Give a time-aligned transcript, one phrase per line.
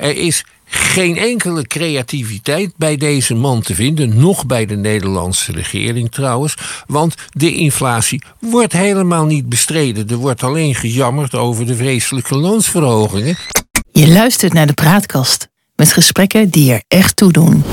[0.00, 6.10] Er is geen enkele creativiteit bij deze man te vinden, nog bij de Nederlandse regering
[6.10, 6.54] trouwens,
[6.86, 10.08] want de inflatie wordt helemaal niet bestreden.
[10.08, 13.36] Er wordt alleen gejammerd over de vreselijke loonsverhogingen.
[13.92, 17.64] Je luistert naar de praatkast met gesprekken die er echt toe doen.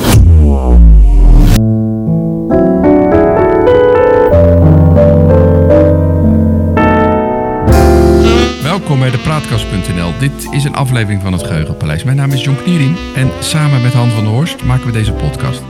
[8.88, 10.14] Welkom bij de Praatkast.nl.
[10.20, 12.04] Dit is een aflevering van het Geheugenpaleis.
[12.04, 15.11] Mijn naam is John Kniering en samen met Han van der Horst maken we deze
[15.11, 15.61] podcast.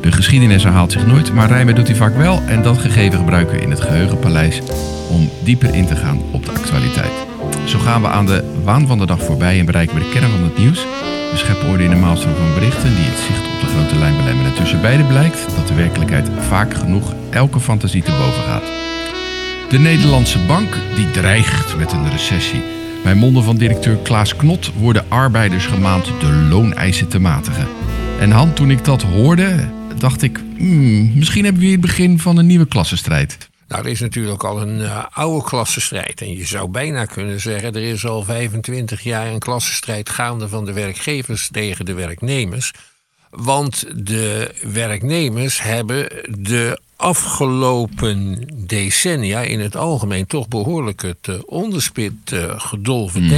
[0.00, 2.42] De geschiedenis herhaalt zich nooit, maar rijmen doet hij vaak wel.
[2.46, 4.60] En dat gegeven gebruiken we in het Geheugenpaleis
[5.10, 7.26] om dieper in te gaan op de actualiteit.
[7.64, 10.30] Zo gaan we aan de waan van de dag voorbij en bereiken we de kern
[10.30, 10.86] van het nieuws.
[11.30, 14.16] We scheppen orde in de maalstroom van berichten die het zicht op de grote lijn
[14.16, 14.50] belemmeren.
[14.50, 18.85] En tussen beiden blijkt dat de werkelijkheid vaak genoeg elke fantasie te boven gaat.
[19.68, 22.62] De Nederlandse bank die dreigt met een recessie.
[23.02, 27.68] Bij monden van directeur Klaas Knot worden arbeiders gemaand de looneisen te matigen.
[28.20, 32.18] En Han, toen ik dat hoorde, dacht ik, hmm, misschien hebben we hier het begin
[32.18, 33.38] van een nieuwe klassenstrijd.
[33.68, 36.20] Nou, er is natuurlijk al een uh, oude klassenstrijd.
[36.20, 40.64] En je zou bijna kunnen zeggen, er is al 25 jaar een klassenstrijd gaande van
[40.64, 42.72] de werkgevers tegen de werknemers.
[43.30, 52.12] Want de werknemers hebben de afgelopen decennia in het algemeen toch behoorlijk het uh, onderspit
[52.32, 53.22] uh, gedolven.
[53.22, 53.32] Mm.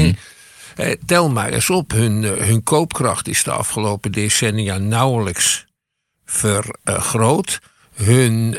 [0.77, 5.67] Uh, tel maar eens op, hun, hun koopkracht is de afgelopen decennia nauwelijks
[6.25, 7.61] vergroot.
[7.95, 8.55] Hun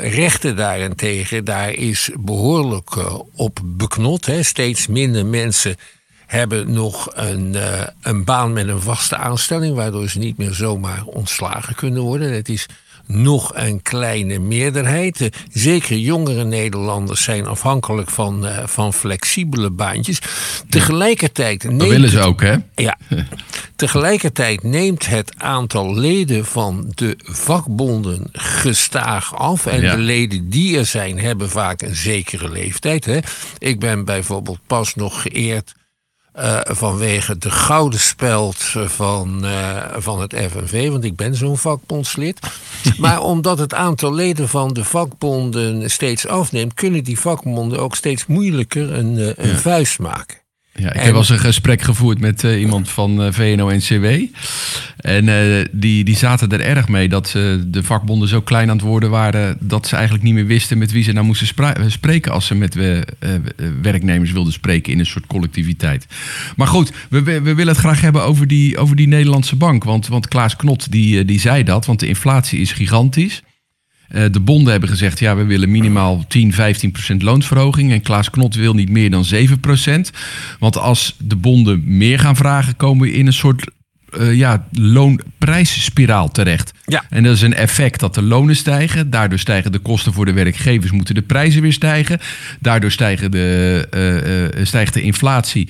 [0.00, 2.90] rechten daarentegen, daar is behoorlijk
[3.34, 4.26] op beknot.
[4.26, 4.42] Hè.
[4.42, 5.76] Steeds minder mensen
[6.26, 7.56] hebben nog een,
[8.02, 12.32] een baan met een vaste aanstelling, waardoor ze niet meer zomaar ontslagen kunnen worden.
[12.32, 12.66] Het is
[13.06, 15.28] nog een kleine meerderheid.
[15.52, 20.18] Zeker jongere Nederlanders zijn afhankelijk van, uh, van flexibele baantjes.
[20.68, 21.64] Tegelijkertijd.
[21.64, 22.56] Neemt dat willen ze ook, hè?
[22.74, 22.98] Ja.
[23.76, 29.66] Tegelijkertijd neemt het aantal leden van de vakbonden gestaag af.
[29.66, 29.96] En ja.
[29.96, 33.04] de leden die er zijn, hebben vaak een zekere leeftijd.
[33.04, 33.18] Hè?
[33.58, 35.74] Ik ben bijvoorbeeld pas nog geëerd
[36.38, 38.56] uh, vanwege de gouden speld
[38.86, 42.38] van, uh, van het FNV, want ik ben zo'n vakbondslid.
[42.98, 48.26] maar omdat het aantal leden van de vakbonden steeds afneemt, kunnen die vakbonden ook steeds
[48.26, 49.56] moeilijker een, uh, een ja.
[49.56, 50.43] vuist maken.
[50.76, 51.02] Ja, ik en...
[51.02, 54.06] heb wel eens een gesprek gevoerd met uh, iemand van uh, VNO-NCW.
[54.96, 57.30] En uh, die, die zaten er erg mee dat
[57.66, 59.56] de vakbonden zo klein aan het worden waren...
[59.60, 61.46] dat ze eigenlijk niet meer wisten met wie ze nou moesten
[61.88, 62.32] spreken...
[62.32, 62.76] als ze met
[63.82, 66.06] werknemers wilden spreken in een soort collectiviteit.
[66.56, 69.84] Maar goed, we, we, we, willen het graag hebben over die, over die Nederlandse bank.
[69.84, 73.42] Want, want Klaas Knot die, die zei dat, want de inflatie is gigantisch...
[74.12, 77.92] Uh, de bonden hebben gezegd, ja, we willen minimaal 10, 15 procent loonsverhoging.
[77.92, 80.10] En Klaas Knot wil niet meer dan 7 procent.
[80.58, 83.64] Want als de bonden meer gaan vragen, komen we in een soort
[84.18, 86.72] uh, ja, loonprijsspiraal terecht.
[86.84, 87.04] Ja.
[87.10, 89.10] En dat is een effect dat de lonen stijgen.
[89.10, 92.20] Daardoor stijgen de kosten voor de werkgevers, moeten de prijzen weer stijgen.
[92.60, 95.68] Daardoor stijgen de, uh, stijgt de inflatie.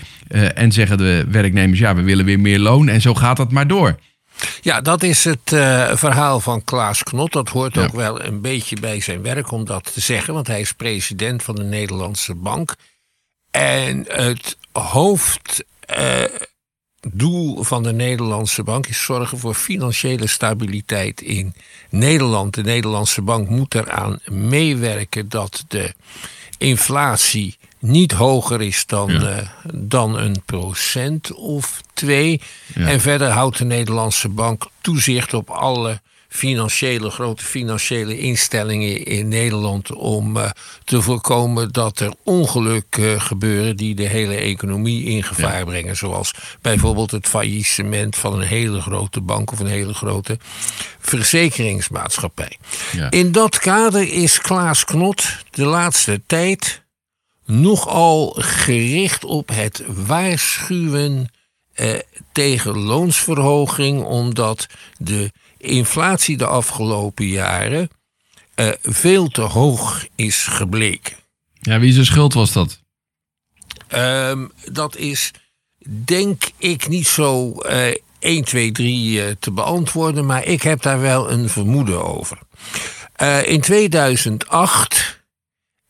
[0.55, 2.89] en zeggen de werknemers, ja, we willen weer meer loon.
[2.89, 3.97] En zo gaat dat maar door.
[4.61, 7.33] Ja, dat is het uh, verhaal van Klaas Knot.
[7.33, 7.83] Dat hoort ja.
[7.83, 11.43] ook wel een beetje bij zijn werk om dat te zeggen, want hij is president
[11.43, 12.75] van de Nederlandse Bank.
[13.51, 15.65] En het hoofddoel
[17.59, 21.55] uh, van de Nederlandse Bank is zorgen voor financiële stabiliteit in
[21.91, 22.55] Nederland.
[22.55, 25.95] De Nederlandse Bank moet eraan meewerken dat de
[26.59, 29.21] inflatie niet hoger is dan, ja.
[29.21, 29.39] uh,
[29.75, 32.41] dan een procent of twee.
[32.75, 32.87] Ja.
[32.87, 39.93] En verder houdt de Nederlandse bank toezicht op alle financiële, grote financiële instellingen in Nederland
[39.93, 40.51] om uh,
[40.85, 45.65] te voorkomen dat er ongelukken uh, gebeuren die de hele economie in gevaar ja.
[45.65, 45.97] brengen.
[45.97, 50.39] Zoals bijvoorbeeld het faillissement van een hele grote bank of een hele grote
[50.99, 52.59] verzekeringsmaatschappij.
[52.93, 53.11] Ja.
[53.11, 56.83] In dat kader is Klaas Knot de laatste tijd
[57.47, 61.29] nogal gericht op het waarschuwen
[61.75, 61.99] eh,
[62.33, 64.67] tegen loonsverhoging, omdat
[64.99, 67.89] de inflatie de afgelopen jaren
[68.55, 71.17] eh, veel te hoog is gebleken.
[71.61, 72.83] Ja, wie zijn schuld was dat?
[73.95, 75.31] Um, dat is,
[76.05, 81.31] denk ik, niet zo uh, 1, 2, 3 te beantwoorden, maar ik heb daar wel
[81.31, 82.39] een vermoeden over.
[83.23, 85.24] Uh, in 2008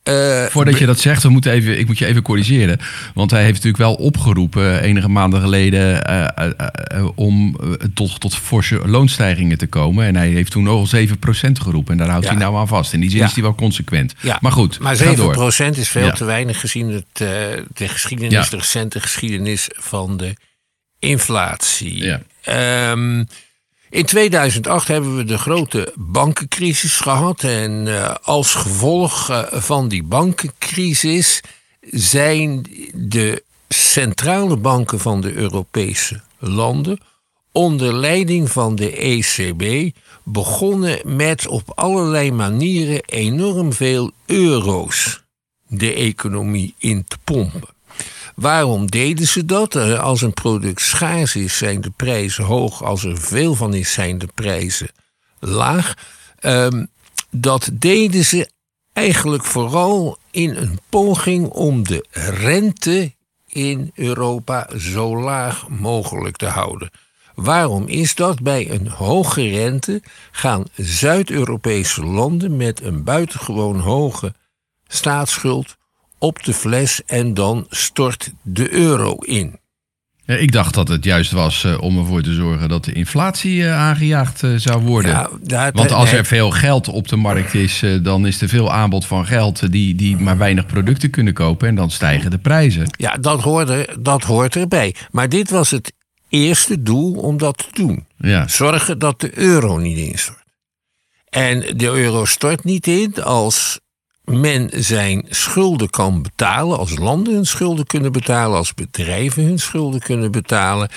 [0.08, 2.78] uh, Voordat je dat zegt, we moeten even, ik moet je even corrigeren.
[3.14, 6.48] Want hij heeft natuurlijk wel opgeroepen enige maanden geleden uh,
[6.94, 7.56] uh, om
[7.94, 10.06] tot, tot forse loonstijgingen te komen.
[10.06, 10.90] En hij heeft toen al 7%
[11.52, 11.92] geroepen.
[11.92, 12.30] En daar houdt ja.
[12.30, 12.92] hij nou aan vast.
[12.92, 13.26] In die zin ja.
[13.26, 14.14] is hij wel consequent.
[14.20, 14.38] Ja.
[14.40, 14.98] Maar goed, maar 7%
[15.74, 17.06] is veel te weinig gezien het,
[17.74, 20.36] de geschiedenis, de recente geschiedenis van de
[20.98, 22.04] inflatie.
[22.04, 22.22] Ja.
[22.42, 23.24] Ehm,
[23.94, 27.42] in 2008 hebben we de grote bankencrisis gehad.
[27.42, 31.40] En eh, als gevolg eh, van die bankencrisis
[31.90, 36.98] zijn de centrale banken van de Europese landen
[37.52, 45.22] onder leiding van de ECB begonnen met op allerlei manieren enorm veel euro's
[45.66, 47.73] de economie in te pompen.
[48.34, 49.74] Waarom deden ze dat?
[49.76, 52.82] Eh, Als een product schaars is, zijn de prijzen hoog.
[52.82, 54.88] Als er veel van is, zijn de prijzen
[55.38, 55.94] laag.
[56.38, 56.84] Ehm,
[57.30, 58.50] dat deden ze
[58.92, 63.14] eigenlijk vooral in een poging om de rente
[63.48, 66.90] in Europa zo laag mogelijk te houden.
[67.34, 68.42] Waarom is dat?
[68.42, 74.34] Bij een hoge rente gaan Zuid-Europese landen met een buitengewoon hoge
[74.86, 75.76] staatsschuld
[76.24, 79.58] op de fles en dan stort de euro in.
[80.24, 83.64] Ja, ik dacht dat het juist was eh, om ervoor te zorgen dat de inflatie
[83.64, 85.28] eh, aangejaagd eh, zou worden.
[85.46, 86.18] Ja, Want als nee.
[86.18, 89.94] er veel geld op de markt is, dan is er veel aanbod van geld die,
[89.94, 92.86] die maar weinig producten kunnen kopen en dan stijgen de prijzen.
[92.96, 94.94] Ja, dat hoort, er, dat hoort erbij.
[95.10, 95.92] Maar dit was het
[96.28, 98.06] eerste doel om dat te doen.
[98.16, 100.44] Ja, Zorgen dat de euro niet instort.
[101.28, 103.80] En de euro stort niet in als
[104.24, 110.00] men zijn schulden kan betalen, als landen hun schulden kunnen betalen, als bedrijven hun schulden
[110.00, 110.88] kunnen betalen.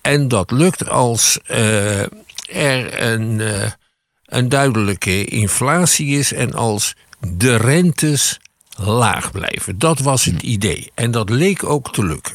[0.00, 2.00] En dat lukt als eh,
[2.48, 3.70] er een, eh,
[4.26, 8.40] een duidelijke inflatie is en als de rentes
[8.76, 9.78] laag blijven.
[9.78, 10.90] Dat was het idee.
[10.94, 12.34] En dat leek ook te lukken.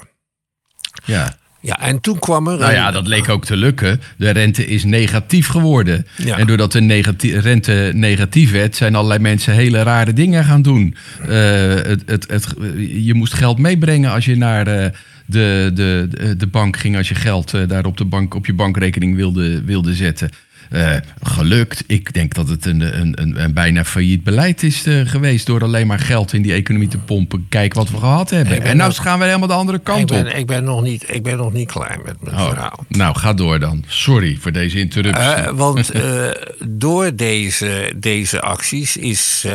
[1.05, 1.38] ja.
[1.61, 2.57] Ja, en toen kwam er.
[2.57, 4.01] Nou ja, dat leek ook te lukken.
[4.17, 6.07] De rente is negatief geworden.
[6.15, 6.37] Ja.
[6.37, 10.95] En doordat de rente negatief werd, zijn allerlei mensen hele rare dingen gaan doen.
[11.21, 11.29] Eh,
[11.73, 12.55] het, het, het,
[12.87, 14.89] je moest geld meebrengen als je naar eh,
[15.25, 18.45] de, de, de, de bank ging, als je geld eh, daar op, de bank, op
[18.45, 20.29] je bankrekening wilde, wilde zetten.
[20.69, 21.83] Eh, gelukt.
[21.87, 25.63] Ik denk dat het een, een, een, een bijna failliet beleid is eh, geweest door
[25.63, 27.45] alleen maar geld in die economie te pompen.
[27.49, 28.53] Kijk wat we gehad hebben.
[28.53, 30.07] Ik ben En nou ook- gaan we helemaal de andere ik, kant op.
[30.23, 32.85] ben, ik, ben nog niet, ik ben nog niet klaar met mijn Oh, verhaal.
[32.87, 33.83] nou, ga door dan.
[33.87, 35.23] Sorry voor deze interruptie.
[35.23, 35.91] Eh, want
[36.85, 39.45] door deze, deze acties is,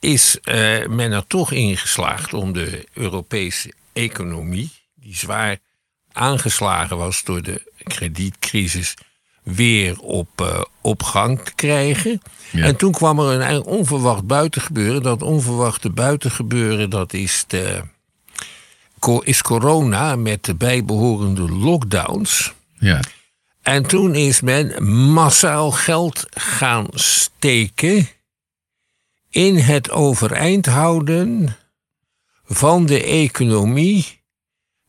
[0.00, 0.38] is
[0.88, 5.56] men er toch in geslaagd om de Europese economie, die zwaar
[6.12, 8.94] aangeslagen was door de kredietcrisis,
[9.54, 12.22] weer op, eh, op gang te krijgen.
[12.50, 12.64] Ja.
[12.64, 15.02] En toen kwam er een onverwacht buitengebeuren.
[15.02, 17.82] Dat onverwachte buitengebeuren, dat is, de,
[19.22, 22.54] is corona met de bijbehorende lockdowns.
[22.78, 23.00] ja.
[23.62, 28.08] En toen is men massaal geld gaan steken
[29.30, 31.56] in het overeind houden
[32.44, 34.20] van de economie,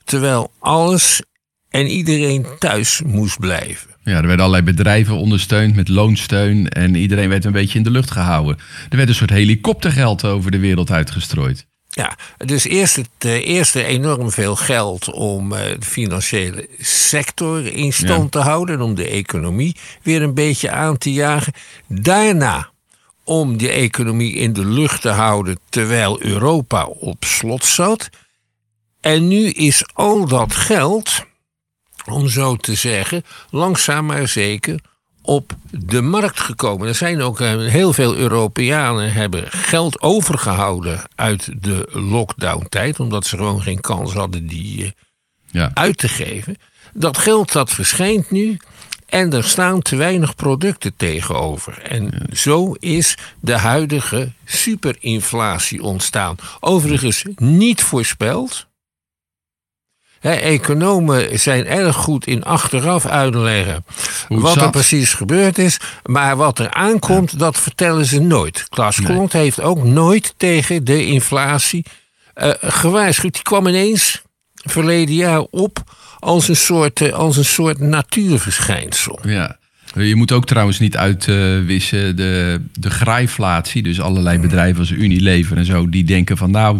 [0.03, 1.21] terwijl alles
[1.69, 3.88] en iedereen thuis moest blijven.
[4.09, 6.69] Ja, er werden allerlei bedrijven ondersteund met loonsteun.
[6.69, 8.57] En iedereen werd een beetje in de lucht gehouden.
[8.89, 11.67] Er werd een soort helikoptergeld over de wereld uitgestrooid.
[11.89, 17.93] Ja, dus eerst, het, eh, eerst enorm veel geld om eh, de financiële sector in
[17.93, 18.41] stand Ja.
[18.41, 21.53] te houden en om de economie weer een beetje aan te jagen.
[21.87, 22.69] Daarna
[23.23, 28.09] om die economie in de lucht te houden terwijl Europa op slot zat.
[29.01, 31.25] En nu is al dat geld,
[32.09, 34.79] om zo te zeggen, langzaam maar zeker
[35.21, 36.87] op de markt gekomen.
[36.87, 43.37] Er zijn ook eh, heel veel Europeanen hebben geld overgehouden uit de lockdown-tijd, omdat ze
[43.37, 44.91] gewoon geen kans hadden die eh,
[45.51, 45.71] Ja.
[45.73, 46.57] uit te geven.
[46.93, 48.57] Dat geld dat verschijnt nu
[49.05, 51.81] en er staan te weinig producten tegenover.
[51.81, 56.35] En zo is de huidige superinflatie ontstaan.
[56.59, 58.67] Overigens niet voorspeld.
[60.21, 63.85] Economen zijn erg goed in achteraf uitleggen
[64.27, 65.79] wat er precies gebeurd is.
[66.03, 68.65] Maar wat er aankomt, dat vertellen ze nooit.
[68.69, 71.85] Klaas Klont heeft ook nooit tegen de inflatie
[72.33, 73.33] eh, gewaarschuwd.
[73.33, 74.21] Die kwam ineens
[74.53, 75.83] verleden jaar op
[76.19, 79.19] als een soort, eh, als een soort natuurverschijnsel.
[79.21, 79.58] Ja.
[79.95, 83.83] Je moet ook trouwens niet uitwissen de, de graaiflatie.
[83.83, 86.79] Dus allerlei bedrijven als Unilever en zo, die denken van nou,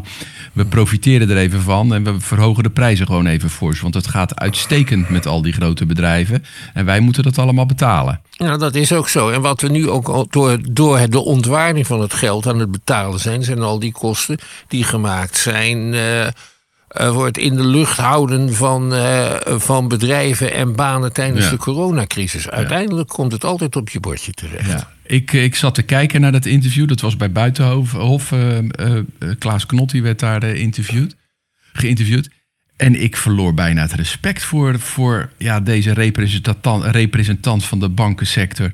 [0.54, 3.82] we profiteren er even van en we verhogen de prijzen gewoon even fors.
[3.82, 6.44] Want het gaat uitstekend met al die grote bedrijven.
[6.74, 8.22] En wij moeten dat allemaal betalen.
[8.38, 9.30] Nou, dat is ook zo.
[9.30, 13.20] En wat we nu ook door, door de ontwaarding van het geld aan het betalen
[13.20, 14.38] zijn, zijn al die kosten
[14.68, 15.94] die gemaakt zijn.
[15.94, 16.28] eh,
[16.90, 21.52] eh, voor het in de lucht houden van, eh, van bedrijven en banen tijdens Ja.
[21.52, 22.50] de coronacrisis.
[22.50, 24.70] Uiteindelijk komt het altijd op je bordje terecht.
[24.70, 24.92] Ja.
[25.04, 26.88] Ik, ik zat te kijken naar dat interview.
[26.88, 27.92] Dat was bij Buitenhof.
[27.92, 28.66] Hof, eh, eh,
[28.98, 29.04] eh,
[29.40, 31.16] Klaas Knot die werd daar eh, interviewd,
[31.74, 32.30] geïnterviewd.
[32.76, 38.72] En ik verloor bijna het respect voor, voor ja, deze representant, representant van de bankensector.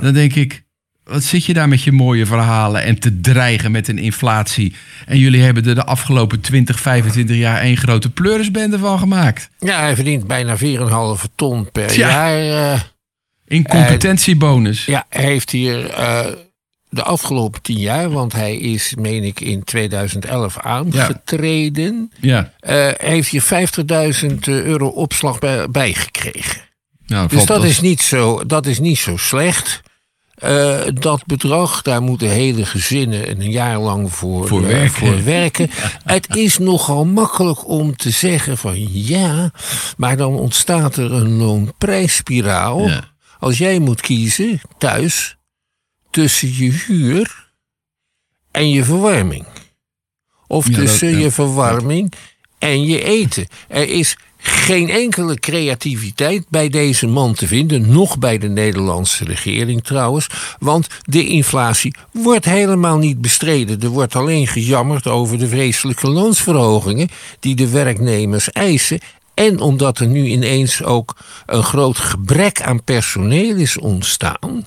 [0.00, 0.62] Dan denk ik,
[1.10, 4.74] wat zit je daar met je mooie verhalen en te dreigen met een inflatie?
[5.06, 9.50] En jullie hebben er de afgelopen 20, 25 jaar één grote pleurisbende van gemaakt.
[9.58, 10.64] Ja, hij verdient bijna 4,5
[11.34, 12.44] ton per jaar.
[12.44, 12.80] Uh,
[13.46, 14.84] Incompetentiebonus.
[14.84, 16.26] ja, hij heeft hier uh,
[16.88, 22.12] de afgelopen 10 jaar, want hij is, meen ik, in 2011 aangetreden.
[22.20, 22.52] Ja.
[22.60, 23.44] Uh, heeft hier
[24.30, 26.60] 50.000 euro opslag bij, bijgekregen.
[27.06, 29.82] Nou, dus dat is, niet zo, dat is niet zo slecht.
[30.44, 34.90] Uh, dat bedrag, daar moeten hele gezinnen een jaar lang voor, voor werken.
[34.90, 35.70] Voor werken.
[36.04, 39.50] Het is nogal makkelijk om te zeggen van ja,
[39.96, 42.88] maar dan ontstaat er een loonprijsspiraal.
[42.88, 43.04] Ja.
[43.38, 45.36] Als jij moet kiezen thuis
[46.10, 47.50] tussen je huur
[48.50, 49.44] en je verwarming.
[50.46, 52.12] Of Ja, tussen je verwarming
[52.58, 53.46] en je eten.
[53.68, 59.84] Er is geen enkele creativiteit bij deze man te vinden, nog bij de Nederlandse regering
[59.84, 60.26] trouwens,
[60.58, 63.80] want de inflatie wordt helemaal niet bestreden.
[63.80, 67.08] Er wordt alleen gejammerd over de vreselijke loonsverhogingen
[67.40, 69.00] die de werknemers eisen.
[69.34, 71.16] En omdat er nu ineens ook
[71.46, 74.66] een groot gebrek aan personeel is ontstaan,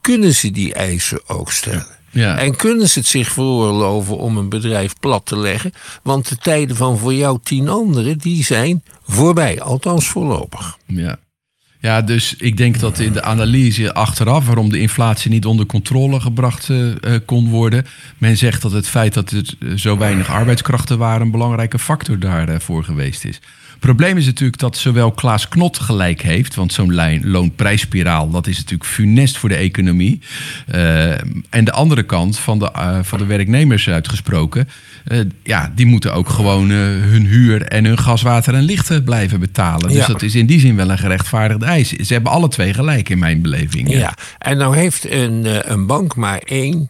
[0.00, 1.95] kunnen ze die eisen ook stellen.
[2.16, 2.38] Ja.
[2.38, 5.72] En kunnen ze het zich veroorloven om een bedrijf plat te leggen?
[6.02, 9.60] Want de tijden van voor jou tien anderen, die zijn voorbij.
[9.60, 10.78] Althans voorlopig.
[10.86, 11.18] Ja.
[11.80, 16.20] ja, dus ik denk dat in de analyse achteraf waarom de inflatie niet onder controle
[16.20, 17.86] gebracht eh, eh, kon worden.
[18.18, 22.18] Men zegt dat het feit dat er eh, zo weinig arbeidskrachten waren een belangrijke factor
[22.18, 23.40] daarvoor geweest is.
[23.76, 28.46] Het probleem is natuurlijk dat zowel Klaas Knot gelijk heeft, want zo'n lijn- loonprijsspiraal, dat
[28.46, 30.20] is natuurlijk funest voor de economie.
[30.66, 31.10] Eh,
[31.50, 34.68] en de andere kant van de, eh, van de werknemers uitgesproken,
[35.04, 39.40] eh, ja, die moeten ook gewoon hun huur en hun gas, water en lichten blijven
[39.40, 39.88] betalen.
[39.88, 40.06] Dus Ja.
[40.06, 41.88] dat is in die zin wel een gerechtvaardigd eis.
[41.88, 43.90] Ze hebben alle twee gelijk in mijn beleving.
[43.90, 44.14] Ja.
[44.38, 46.88] En nou heeft een, een bank maar één,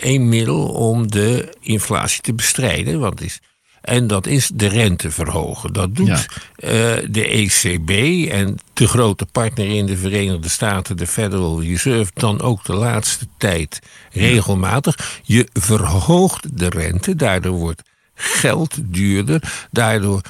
[0.00, 3.00] één middel om de inflatie te bestrijden.
[3.00, 3.40] Wat is,
[3.86, 5.72] en dat is de rente verhogen.
[5.72, 6.24] Dat doet Ja.
[6.56, 7.90] eh, de ECB
[8.30, 13.26] en de grote partner in de Verenigde Staten, de Federal Reserve, dan ook de laatste
[13.38, 13.80] tijd
[14.12, 15.20] regelmatig.
[15.22, 17.82] Je verhoogt de rente, daardoor wordt
[18.14, 20.20] geld duurder, daardoor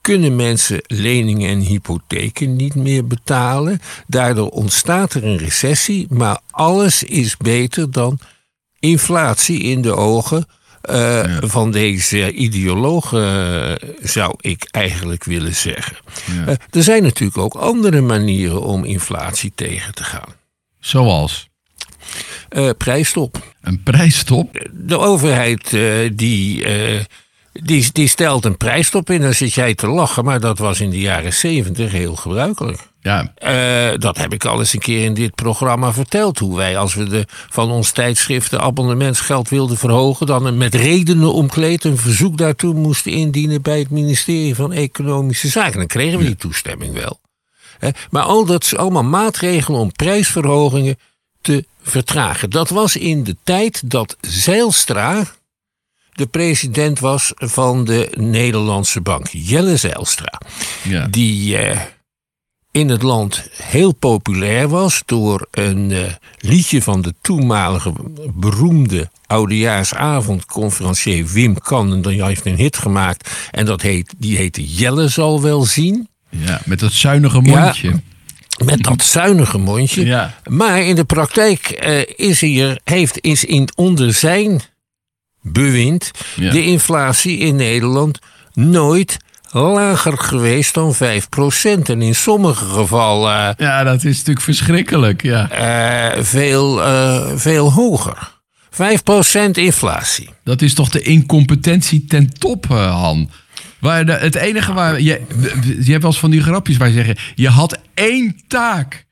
[0.00, 3.80] kunnen mensen leningen en hypotheken niet meer betalen.
[4.06, 8.18] Daardoor ontstaat er een recessie, maar alles is beter dan
[8.78, 10.46] inflatie in de ogen
[10.80, 13.22] eh, van deze ideologen,
[13.80, 15.96] eh, zou ik eigenlijk willen zeggen.
[16.32, 16.46] Ja.
[16.46, 20.34] Eh, er zijn natuurlijk ook andere manieren om inflatie tegen te gaan.
[20.78, 21.48] Zoals
[22.48, 23.54] Eh prijsstop.
[23.60, 24.68] een prijsstop.
[24.72, 25.76] De overheid
[26.12, 26.66] die,
[27.62, 29.20] die, die stelt een prijsstop in.
[29.20, 32.88] Dan zit jij te lachen, maar dat was in de jaren zeventig heel gebruikelijk.
[33.02, 36.38] Ja, Eh, dat heb ik al eens een keer in dit programma verteld.
[36.38, 40.74] Hoe wij, als we de, van ons tijdschrift de abonnementsgeld wilden verhogen, dan een met
[40.74, 45.78] redenen omkleed een verzoek daartoe moesten indienen bij het ministerie van Economische Zaken.
[45.78, 47.20] Dan kregen we die toestemming wel.
[48.10, 50.98] Maar al dat is allemaal maatregelen om prijsverhogingen
[51.40, 52.50] te vertragen.
[52.50, 55.24] Dat was in de tijd dat Zijlstra
[56.20, 59.26] de president was van de Nederlandse Bank.
[59.30, 60.40] Jelle Zijlstra
[60.82, 61.06] ja.
[61.06, 61.80] die eh,
[62.70, 65.98] in het land heel populair was door een eh,
[66.38, 67.92] liedje van de toenmalige
[68.34, 72.04] beroemde oudejaarsavondconferencier Wim Kan.
[72.04, 76.08] En heeft een hit gemaakt en dat heet, die heette Jelle zal wel zien.
[76.28, 78.00] ja, met dat zuinige mondje.
[78.64, 80.04] Met dat zuinige mondje.
[80.04, 80.34] Ja.
[80.48, 84.60] Maar in de praktijk eh, is, hier, heeft, is in, onder zijn
[85.42, 86.50] bewind Ja.
[86.50, 88.18] de inflatie in Nederland
[88.52, 89.16] nooit
[89.52, 91.88] lager geweest dan 5%.
[91.88, 95.22] En in sommige gevallen Ja, dat is natuurlijk verschrikkelijk.
[95.22, 95.50] Ja.
[95.50, 98.38] eh, veel, eh, veel hoger.
[98.70, 100.28] 5% inflatie.
[100.44, 103.30] Dat is toch de incompetentie ten top, eh, Han.
[103.80, 105.00] Waar de, het enige waar.
[105.00, 105.20] Je,
[105.80, 107.16] je hebt wel eens van die grapjes waar je zeggen.
[107.34, 109.04] Je had één taak.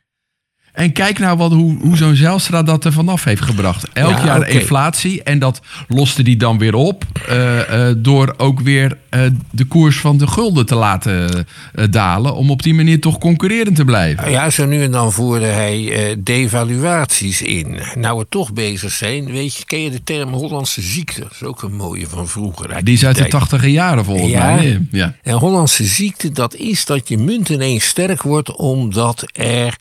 [0.79, 3.89] En kijk nou wat, hoe, hoe zo'n Zijlstra dat er vanaf heeft gebracht.
[3.93, 5.23] Elk Ja, jaar inflatie.
[5.23, 7.05] En dat loste die dan weer op.
[7.29, 9.21] eh, eh, door ook weer eh,
[9.51, 11.47] de koers van de gulden te laten
[11.91, 12.35] dalen.
[12.35, 14.31] Om op die manier toch concurrerend te blijven.
[14.31, 17.79] Ja, zo nu en dan voerde hij devaluaties in.
[17.95, 21.21] Nou we toch bezig zijn, weet je, ken je de term Hollandse ziekte?
[21.21, 22.85] Dat is ook een mooie van vroeger.
[22.85, 23.33] Die is uit de tijd.
[23.33, 24.55] tachtiger jaren volgens Ja.
[24.55, 24.87] mij.
[24.91, 25.15] Ja.
[25.23, 29.77] En Hollandse ziekte, dat is dat je munt ineens sterk wordt omdat er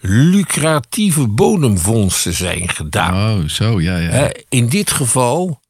[0.00, 3.40] lucratieve bodemvondsten zijn gedaan.
[3.42, 4.32] Oh, zo, ja, ja.
[4.48, 5.60] In dit geval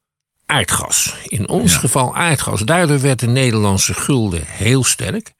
[0.45, 1.15] aardgas.
[1.27, 1.79] In ons Ja.
[1.79, 2.61] geval aardgas.
[2.61, 5.33] Daardoor werd de Nederlandse gulden heel sterk.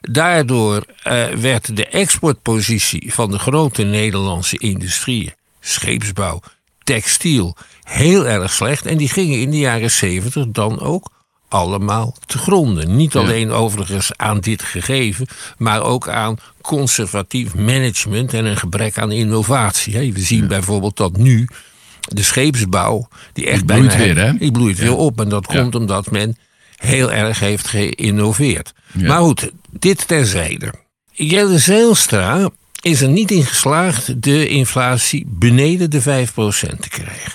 [0.00, 6.40] Daardoor eh, werd de exportpositie van de grote Nederlandse industrieën, scheepsbouw,
[6.82, 8.86] textiel, heel erg slecht.
[8.86, 11.10] En die gingen in de jaren zeventig dan ook
[11.52, 12.96] allemaal te gronden.
[12.96, 13.20] Niet Ja.
[13.20, 15.26] alleen overigens aan dit gegeven,
[15.58, 20.12] maar ook aan conservatief management en een gebrek aan innovatie.
[20.12, 21.48] We zien bijvoorbeeld dat nu
[22.00, 24.36] de scheepsbouw, die echt Die bloeit bijna weer, hè?
[24.38, 25.20] die bloeit weer op.
[25.20, 25.60] En dat Ja.
[25.60, 26.36] komt omdat men
[26.76, 28.72] heel erg heeft geïnnoveerd.
[28.92, 29.06] Ja.
[29.08, 30.72] Maar goed, dit terzijde.
[31.12, 32.48] Jelle Zeelstra
[32.80, 37.32] is er niet in geslaagd de inflatie beneden de 5% te krijgen.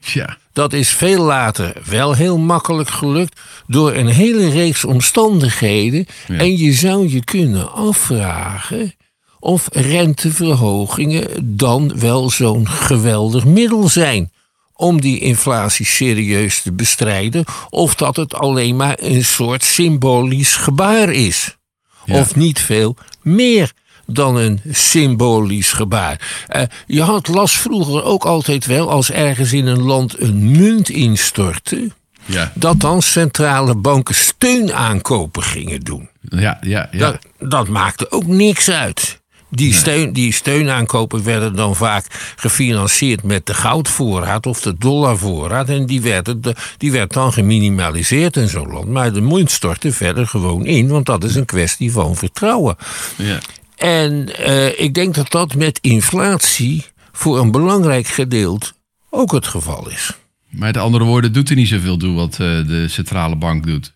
[0.00, 0.36] Tja.
[0.58, 6.06] Dat is veel later wel heel makkelijk gelukt door een hele reeks omstandigheden.
[6.28, 6.38] Ja.
[6.38, 8.94] En je zou je kunnen afvragen
[9.38, 14.32] of renteverhogingen dan wel zo'n geweldig middel zijn
[14.72, 21.12] om die inflatie serieus te bestrijden, of dat het alleen maar een soort symbolisch gebaar
[21.12, 21.56] is.
[22.04, 22.20] Ja.
[22.20, 23.72] Of niet veel meer
[24.12, 26.44] dan een symbolisch gebaar.
[26.48, 30.88] Eh, je had las vroeger ook altijd wel als ergens in een land een munt
[30.88, 31.90] instortte,
[32.24, 32.52] Ja.
[32.54, 36.08] dat dan centrale banken steunaankopen gingen doen.
[36.28, 36.98] Ja, ja, ja.
[36.98, 39.20] Dat, dat maakte ook niks uit.
[39.50, 45.68] Die, steun, die steunaankopen werden dan vaak gefinancierd met de goudvoorraad of de dollarvoorraad.
[45.68, 48.88] En die werd, de- die werd dan geminimaliseerd in zo'n land.
[48.88, 52.76] Maar de munt stortte verder gewoon in, want dat is een kwestie van vertrouwen.
[53.16, 53.38] ja.
[53.78, 58.66] En eh, ik denk dat dat met inflatie voor een belangrijk gedeelte
[59.10, 60.12] ook het geval is.
[60.48, 63.94] Met andere woorden, doet er niet zoveel toe wat eh, de centrale bank doet.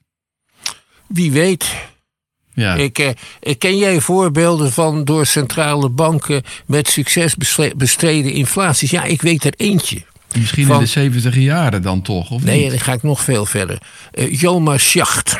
[1.09, 1.75] Wie weet.
[2.55, 2.75] Ja.
[2.75, 3.09] Ik, eh,
[3.41, 8.91] eh, ken jij voorbeelden van door centrale banken met succes bestre- bestreden inflaties?
[8.91, 10.03] Ja, ik weet er eentje.
[10.39, 12.71] Misschien van- in de 70 jaren dan toch, of Nee, niet?
[12.71, 13.79] dan ga ik nog veel verder.
[14.15, 15.39] Uh, Joma Schacht,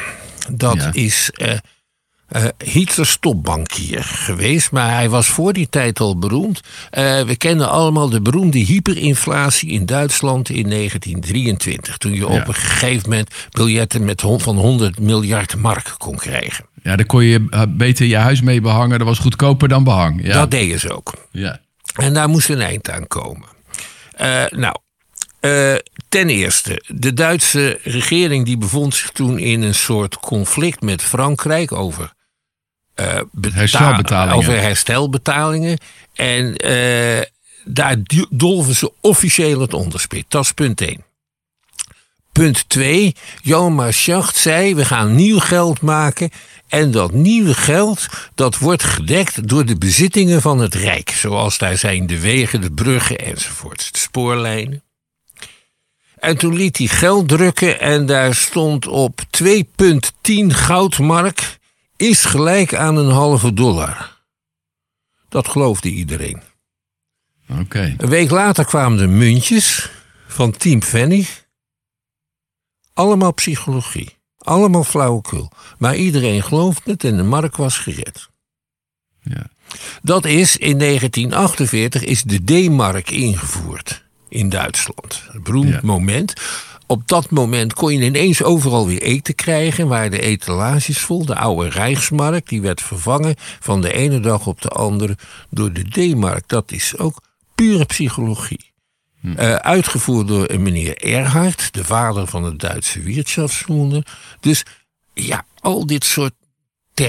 [0.51, 0.91] dat Ja.
[0.93, 1.31] is
[2.33, 6.61] eh eh, Hitlers topbankier geweest, maar hij was voor die tijd al beroemd.
[6.91, 11.97] Eh, we kennen allemaal de beroemde hyperinflatie in Duitsland in 1923.
[11.97, 16.65] Toen je op een gegeven moment biljetten met van 100 miljard mark kon krijgen.
[16.83, 18.99] Ja, daar kon je eh, beter je huis mee behangen.
[18.99, 20.26] Dat was goedkoper dan behang.
[20.26, 20.33] Ja.
[20.33, 21.13] Dat deden ze ook.
[21.30, 21.61] ja.
[21.95, 23.49] En daar moest een eind aan komen.
[24.50, 24.76] Nou,
[26.09, 31.73] ten eerste, de Duitse regering die bevond zich toen in een soort conflict met Frankrijk
[31.73, 32.13] over,
[32.95, 34.37] eh, beta- Herstelbetalingen.
[34.37, 35.78] over herstelbetalingen.
[36.15, 37.23] En eh,
[37.65, 37.97] daar
[38.31, 40.25] dolven ze officieel het onderspit.
[40.28, 41.05] Dat is punt 1.
[42.33, 43.15] Punt 2.
[43.43, 46.31] Johan Marschacht zei: we gaan nieuw geld maken.
[46.69, 51.11] En dat nieuwe geld dat wordt gedekt door de bezittingen van het Rijk.
[51.11, 53.93] Zoals daar zijn de wegen, de bruggen enzovoort.
[53.93, 54.83] De spoorlijnen.
[56.19, 61.59] En toen liet hij geld drukken en daar stond op 2,10 goudmark
[62.02, 64.21] is gelijk aan een halve dollar.
[65.28, 66.43] Dat geloofde iedereen.
[67.60, 67.95] Oké.
[67.99, 69.91] Een week later kwamen de muntjes
[70.26, 71.45] van 10 pfennig.
[72.93, 74.17] Allemaal psychologie.
[74.38, 75.50] Allemaal flauwekul.
[75.78, 78.28] Maar iedereen geloofde het en de mark was gered.
[79.23, 79.47] Ja.
[80.02, 85.23] Dat is in 1948 is de D-mark ingevoerd in Duitsland.
[85.32, 85.80] Een beroemd Ja.
[85.82, 86.32] moment.
[86.93, 89.89] Op dat moment kon je ineens overal weer eten krijgen.
[89.89, 91.25] Waren de etalages vol.
[91.25, 95.17] De oude Rijksmark die werd vervangen van de ene dag op de andere
[95.50, 96.49] door de D-mark.
[96.49, 97.23] Dat is ook
[97.55, 98.73] pure psychologie.
[99.37, 104.07] Eh, uitgevoerd door een meneer Erhard, de vader van het Duitse Wirtschaftswunder.
[104.41, 104.65] Dus
[105.15, 106.35] ja, al dit soort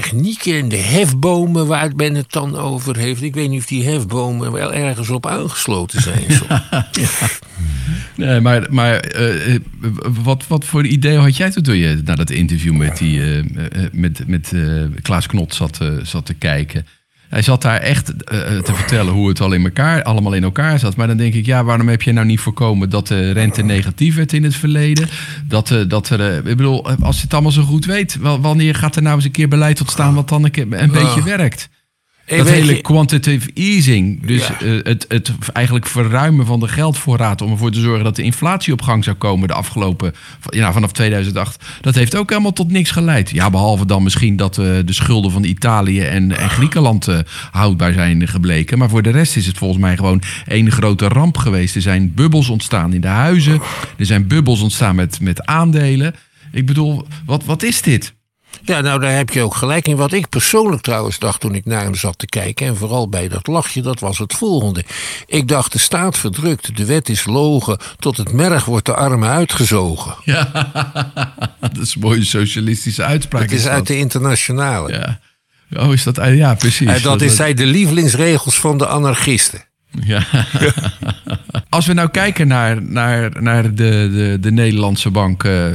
[0.00, 3.22] technieken en de hefbomen waar men het dan over heeft.
[3.22, 6.24] Ik weet niet of die hefbomen wel ergens op aangesloten zijn.
[8.16, 9.56] Nee, maar, maar eh,
[10.22, 13.92] wat, wat voor idee had jij toen je naar dat interview met, die, eh, eh,
[13.92, 16.86] met, met eh, Klaas Knot zat, zat te kijken?
[17.34, 20.78] Hij zat daar echt eh, te vertellen hoe het al in elkaar, allemaal in elkaar
[20.78, 20.96] zat.
[20.96, 24.14] Maar dan denk ik, ja, waarom heb je nou niet voorkomen dat de rente negatief
[24.14, 25.08] werd in het verleden?
[25.48, 28.74] Dat, eh, dat er, eh, ik bedoel, als je het allemaal zo goed weet, wanneer
[28.74, 31.68] gaat er nou eens een keer beleid ontstaan wat dan een, keer, een beetje werkt?
[32.26, 34.60] Dat hele quantitative easing, dus Ja.
[34.60, 38.72] eh, het, het eigenlijk verruimen van de geldvoorraad om ervoor te zorgen dat de inflatie
[38.72, 40.14] op gang zou komen de afgelopen,
[40.48, 43.30] ja, vanaf 2008, dat heeft ook helemaal tot niks geleid.
[43.30, 47.18] Ja, behalve dan misschien dat eh, de schulden van Italië en, en Griekenland eh,
[47.50, 48.78] houdbaar zijn gebleken.
[48.78, 51.74] Maar voor de rest is het volgens mij gewoon één grote ramp geweest.
[51.74, 53.60] Er zijn bubbels ontstaan in de huizen,
[53.98, 56.14] er zijn bubbels ontstaan met, met aandelen.
[56.52, 58.14] Ik bedoel, wat, wat is dit?
[58.62, 59.96] Ja, nou daar heb je ook gelijk in.
[59.96, 62.66] Wat ik persoonlijk trouwens dacht toen ik naar hem zat te kijken...
[62.66, 64.84] en vooral bij dat lachje, dat was het volgende.
[65.26, 67.78] Ik dacht, de staat verdrukt, de wet is logen...
[67.98, 70.14] tot het merg wordt de armen uitgezogen.
[70.24, 70.50] Ja,
[71.60, 73.42] dat is een mooie socialistische uitspraak.
[73.42, 74.92] Het is uit de internationale.
[74.92, 75.20] Ja.
[75.82, 76.16] Oh, is dat...
[76.16, 76.88] Ja, precies.
[76.88, 79.64] En dat is zijn de lievelingsregels van de anarchisten.
[80.00, 80.22] Ja.
[81.68, 85.44] Als we nou kijken naar, naar, naar de, de, de Nederlandse bank.
[85.44, 85.74] eh,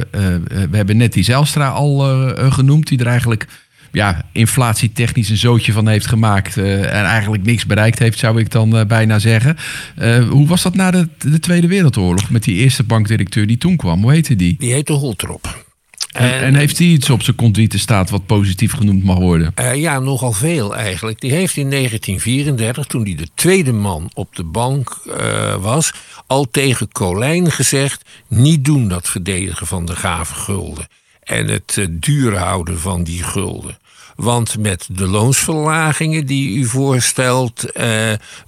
[0.70, 2.88] we hebben net die Zijlstra al eh, genoemd.
[2.88, 3.46] Die er eigenlijk
[3.92, 6.56] ja, inflatietechnisch een zootje van heeft gemaakt.
[6.56, 9.56] eh, en eigenlijk niks bereikt heeft, zou ik dan bijna zeggen.
[9.96, 12.30] Eh, hoe was dat na de, de Tweede Wereldoorlog?
[12.30, 14.02] Met die eerste bankdirecteur die toen kwam.
[14.02, 14.56] Hoe heette die?
[14.58, 15.68] Die heette Holtrop.
[16.12, 19.52] En, en heeft hij iets op zijn conduite staat wat positief genoemd mag worden?
[19.54, 21.20] Eh, ja, nogal veel eigenlijk.
[21.20, 25.92] Die heeft in 1934, toen hij de tweede man op de bank eh, was,
[26.26, 30.86] al tegen Colijn gezegd: niet doen dat verdedigen van de gave gulden
[31.22, 33.78] en het eh, duur houden van die gulden.
[34.16, 37.64] Want met de loonsverlagingen die u voorstelt,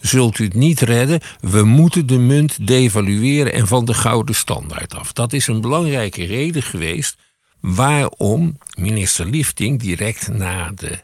[0.00, 1.20] zult u het niet redden.
[1.40, 5.12] We moeten de munt devalueren en van de gouden standaard af.
[5.12, 7.16] Dat is een belangrijke reden geweest
[7.62, 10.98] waarom minister Liefting direct na de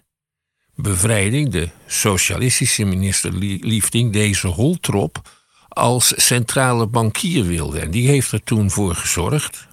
[0.75, 5.37] bevrijding, de socialistische minister Lie- Liefting, deze Holtrop
[5.68, 7.81] als centrale bankier wilde.
[7.81, 9.66] En die heeft er toen voor gezorgd,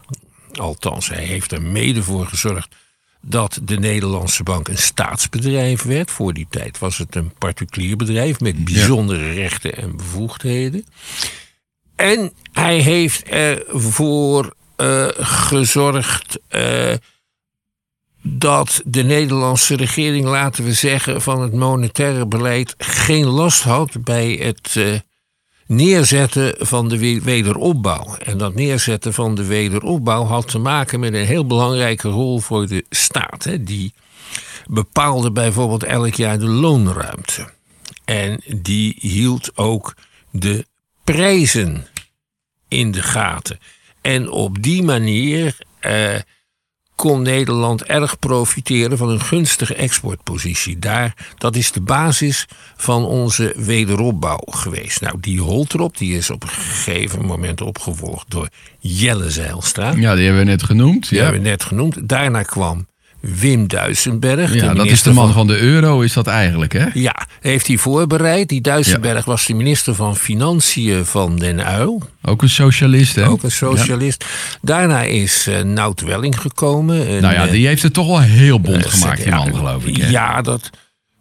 [0.51, 2.75] althans hij heeft er mede voor gezorgd,
[3.21, 6.11] dat de Nederlandse bank een staatsbedrijf werd.
[6.11, 10.85] Voor die tijd was het een particulier bedrijf met bijzondere rechten en bevoegdheden.
[11.95, 16.93] En hij heeft ervoor eh gezorgd eh,
[18.21, 24.31] dat de Nederlandse regering, laten we zeggen, van het monetaire beleid geen last had bij
[24.31, 24.99] het eh,
[25.67, 28.15] neerzetten van de we- wederopbouw.
[28.15, 32.67] En dat neerzetten van de wederopbouw had te maken met een heel belangrijke rol voor
[32.67, 33.43] de staat.
[33.43, 33.93] Hè, die
[34.67, 37.53] bepaalde bijvoorbeeld elk jaar de loonruimte.
[38.05, 39.95] En die hield ook
[40.31, 40.65] de
[41.03, 41.87] prijzen
[42.67, 43.59] in de gaten.
[44.05, 46.15] En op die manier eh,
[46.95, 50.79] kon Nederland erg profiteren van een gunstige exportpositie.
[50.79, 55.01] Daar, dat is de basis van onze wederopbouw geweest.
[55.01, 59.91] Nou, die Holtrop die is op een gegeven moment opgevolgd door Jelle Zijlstra.
[59.91, 61.09] Ja, die hebben we net genoemd.
[61.09, 62.09] Die Ja, hebben we net genoemd.
[62.09, 62.87] Daarna kwam
[63.33, 64.53] Wim Duisenberg.
[64.53, 66.85] ja dat is de man van de euro, is dat eigenlijk, hè?
[66.93, 68.49] Ja, heeft hij voorbereid.
[68.49, 72.01] Die Duisenberg was de minister van Financiën van Den Uyl.
[72.21, 73.27] Ook een socialist, hè?
[73.27, 74.25] Ook een socialist.
[74.61, 77.11] Daarna is eh Nout Welling gekomen.
[77.11, 79.55] Een, Nou ja, eh, die heeft het toch wel heel bond gemaakt, die ja, man,
[79.55, 79.97] geloof ik.
[79.97, 80.09] Hè?
[80.09, 80.69] Ja, dat.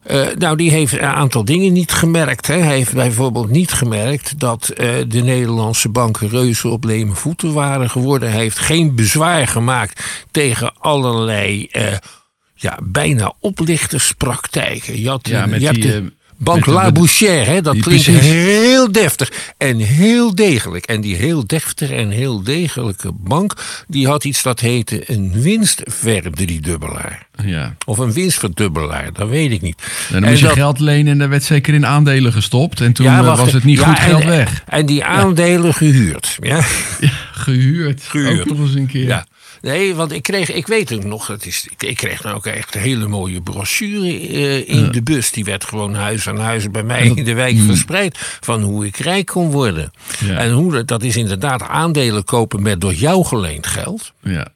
[0.04, 2.46] Eh, nou, die heeft een aantal dingen niet gemerkt.
[2.46, 2.56] Hè.
[2.56, 7.90] Hij heeft bijvoorbeeld niet gemerkt dat eh, de Nederlandse banken reuzen op leme voeten waren
[7.90, 8.30] geworden.
[8.30, 11.96] Hij heeft geen bezwaar gemaakt tegen allerlei eh,
[12.54, 15.00] ja, bijna oplichterspraktijken.
[15.00, 18.20] Je, had, Ja, met je die, de Bank La Bouchère, hè, dat klinkt precies.
[18.20, 20.85] heel deftig en heel degelijk.
[20.87, 23.55] En die heel deftige en heel degelijke bank,
[23.88, 27.27] die had iets dat heette een winstverdriedubbelaar.
[27.44, 27.75] Ja.
[27.87, 29.83] Of een winstverdubbelaar, dat weet ik niet.
[30.12, 32.81] En dan moest je dat- geld lenen en daar werd zeker in aandelen gestopt.
[32.81, 34.62] En toen Ja, eh, wacht, was het niet ja, goed en- geld weg.
[34.66, 36.37] En die aandelen gehuurd.
[36.42, 36.61] Ja.
[37.33, 38.03] Gehuurd.
[38.03, 38.40] Gehuurd.
[38.40, 39.07] Ook nog eens een keer.
[39.07, 39.27] ja.
[39.64, 42.46] Nee, want ik kreeg, ik weet ook nog, het is, ik, ik kreeg nou ook
[42.46, 45.31] echt een hele mooie brochure eh, in de bus.
[45.31, 48.18] Die werd gewoon huis aan huis bij mij in de wijk verspreid.
[48.40, 49.92] Van hoe ik rijk kon worden.
[50.20, 50.29] Mm.
[50.29, 50.37] Ja.
[50.37, 54.12] En hoe dat, dat is inderdaad aandelen kopen met door jou geleend geld.
[54.22, 54.48] Ja.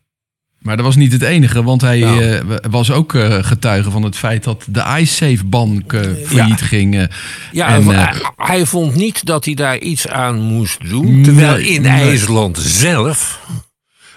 [0.59, 2.23] Maar dat was niet het enige, want hij Nou.
[2.23, 2.41] eh,
[2.71, 7.09] was ook eh, getuige van het feit dat de iSafe-bank eh failliet ging.
[7.53, 11.23] Ja, En, en, eh, hij, vond niet dat hij daar iets aan moest doen.
[11.23, 11.87] Terwijl in.
[11.87, 13.41] IJsland zelf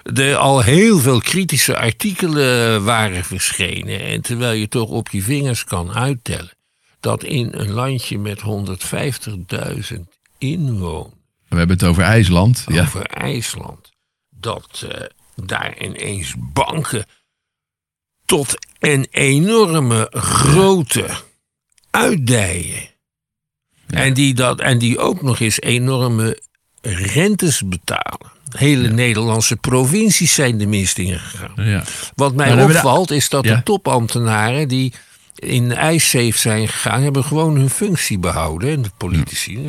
[0.03, 3.99] er al heel veel kritische artikelen waren verschenen.
[3.99, 6.51] En terwijl je toch op je vingers kan uittellen
[6.99, 9.99] dat in een landje met 150.000
[10.37, 11.13] inwoners
[11.47, 12.63] We hebben het over IJsland.
[12.67, 12.81] Ja.
[12.81, 13.91] over IJsland,
[14.29, 15.01] dat eh,
[15.35, 17.05] daar ineens banken
[18.25, 21.09] tot een enorme grote
[21.89, 22.89] uitdijen.
[23.87, 26.41] En, die dat, en die ook nog eens enorme
[26.81, 28.31] rentes betalen.
[28.57, 31.51] Hele Nederlandse provincies zijn de mist ingegaan.
[31.55, 31.83] Ja.
[32.15, 33.55] Wat mij opvalt is dat Ja.
[33.55, 34.93] de topambtenaren die
[35.35, 38.69] in ijssafe zijn gegaan, hebben gewoon hun functie behouden.
[38.69, 39.59] En de politici.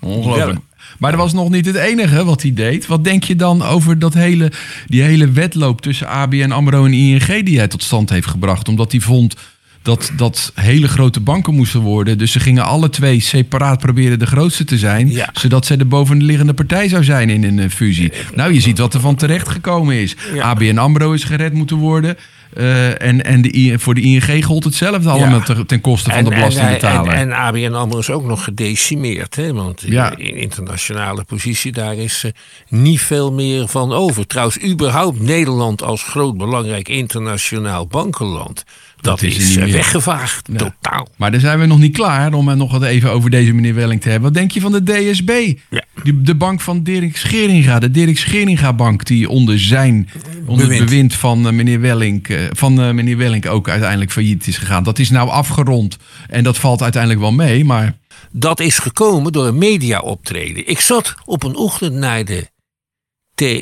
[0.00, 0.58] Ongelooflijk.
[0.98, 2.86] Maar dat was nog niet het enige wat hij deed.
[2.86, 4.52] Wat denk je dan over dat hele,
[4.86, 8.68] die hele wedloop tussen ABN AMRO en ING die hij tot stand heeft gebracht?
[8.68, 9.34] Omdat hij vond
[9.82, 12.18] dat dat hele grote banken moesten worden.
[12.18, 15.10] Dus ze gingen alle twee separaat proberen de grootste te zijn.
[15.10, 15.28] Ja.
[15.32, 18.12] Zodat zij de bovenliggende partij zou zijn in een eh, fusie.
[18.34, 20.16] Nou, je ziet wat er van terecht gekomen is.
[20.34, 20.42] Ja.
[20.42, 22.16] ABN AMRO is gered moeten worden.
[22.56, 26.30] Eh, en en de, voor de ING gold hetzelfde allemaal te- ten koste van de
[26.30, 27.12] En, belastingbetaler.
[27.12, 29.36] en, en ABN AMRO is ook nog gedecimeerd.
[29.36, 29.52] Hè?
[29.52, 30.16] Want Ja.
[30.16, 32.30] in internationale positie, daar is eh,
[32.68, 34.26] niet veel meer van over.
[34.26, 38.64] Trouwens, überhaupt Nederland als groot belangrijk internationaal bankenland...
[39.02, 41.08] dat, is eh, weggevaagd, totaal.
[41.16, 43.74] Maar daar zijn we nog niet klaar om het nog wat even over deze meneer
[43.74, 44.32] Welling te hebben.
[44.32, 45.52] Wat denk je van de DSB?
[45.70, 45.84] Ja.
[46.14, 47.78] De bank van Dirk Scheringa.
[47.78, 50.08] De Dirk Scheringa bank die onder zijn
[50.46, 50.84] onder het Bewind.
[50.84, 54.82] bewind van eh, meneer Welling, eh, van eh, meneer Welling ook uiteindelijk failliet is gegaan.
[54.82, 55.96] Dat is nou afgerond
[56.28, 57.64] en dat valt uiteindelijk wel mee.
[57.64, 57.98] Maar
[58.30, 60.68] Dat is gekomen door een mediaoptreden.
[60.68, 62.50] Ik zat op een ochtend naar de,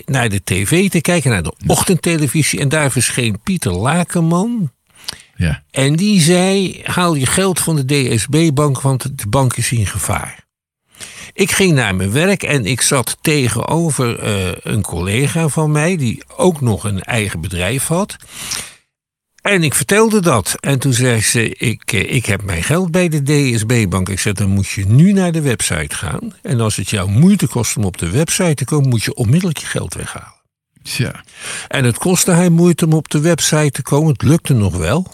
[0.07, 2.61] naar de tv te kijken, naar de ochtendtelevisie...
[2.61, 4.70] en daar verscheen Pieter Lakenman...
[5.40, 9.87] ja, En die zei: haal je geld van de DSB-bank, want de bank is in
[9.87, 10.44] gevaar.
[11.33, 16.22] Ik ging naar mijn werk en ik zat tegenover eh, een collega van mij, die
[16.37, 18.16] ook nog een eigen bedrijf had.
[19.42, 20.57] En ik vertelde dat.
[20.61, 24.09] En toen zei ze: ik, eh, ik heb mijn geld bij de DSB-bank.
[24.09, 26.35] Ik zei: Dan moet je nu naar de website gaan.
[26.42, 29.59] En als het jou moeite kost om op de website te komen, moet je onmiddellijk
[29.59, 30.39] je geld weghalen.
[31.68, 34.12] En het kostte hij moeite om op de website te komen.
[34.12, 35.07] Het lukte nog wel.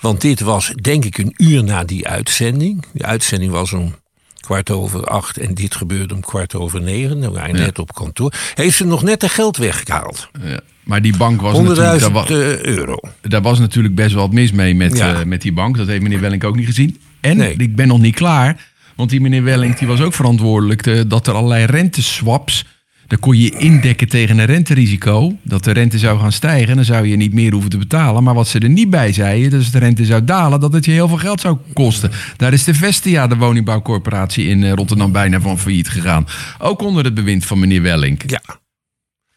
[0.00, 2.84] Want dit was denk ik een uur na die uitzending.
[2.92, 3.94] Die uitzending was om
[4.40, 7.20] kwart over acht en dit gebeurde om kwart over negen.
[7.20, 7.64] Dan waren we Ja.
[7.64, 8.32] net op kantoor.
[8.54, 10.28] Heeft ze nog net de geld weggehaald.
[10.44, 10.60] Ja.
[10.82, 12.00] Maar die bank was natuurlijk...
[12.00, 12.98] 100.000 Daar, wa- eh, euro.
[13.20, 15.14] daar was natuurlijk best wel wat mis mee met, Ja.
[15.20, 15.76] eh, met die bank.
[15.76, 17.00] Dat heeft meneer Welling ook niet gezien.
[17.20, 17.54] En Nee.
[17.56, 18.72] ik ben nog niet klaar.
[18.96, 22.64] Want die meneer Welling die was ook verantwoordelijk eh, dat er allerlei renteswaps...
[23.06, 25.36] Daar kon je indekken tegen een renterisico.
[25.42, 26.68] Dat de rente zou gaan stijgen.
[26.68, 28.22] En dan zou je niet meer hoeven te betalen.
[28.22, 30.84] Maar wat ze er niet bij zeiden, dat als de rente zou dalen, dat het
[30.84, 32.10] je heel veel geld zou kosten.
[32.36, 36.26] Daar is de Vestia, de woningbouwcorporatie in eh, Rotterdam, bijna van failliet gegaan.
[36.58, 38.22] Ook onder het bewind van meneer Welling.
[38.26, 38.42] Ja.